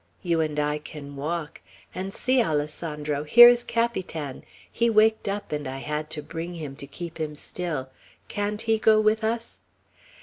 You 0.23 0.41
and 0.41 0.59
I 0.59 0.79
can 0.79 1.15
walk. 1.15 1.61
And 1.93 2.11
see, 2.11 2.41
Alessandro, 2.41 3.23
here 3.23 3.47
is 3.47 3.63
Capitan. 3.63 4.43
He 4.71 4.89
waked 4.89 5.27
up, 5.27 5.51
and 5.51 5.67
I 5.67 5.77
had 5.77 6.09
to 6.09 6.23
bring 6.23 6.55
him, 6.55 6.75
to 6.77 6.87
keep 6.87 7.19
him 7.19 7.35
still. 7.35 7.91
Can't 8.27 8.63
he 8.63 8.79
go 8.79 8.99
with 8.99 9.23
us?" 9.23 9.59